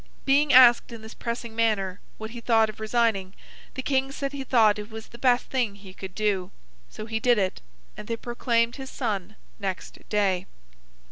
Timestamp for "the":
3.75-3.83, 5.09-5.19